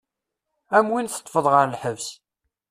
[0.77, 2.07] Am win teṭṭfeḍ ɣer lḥebs.